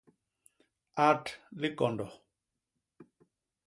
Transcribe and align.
At 1.09 1.23
likondo. 1.61 2.07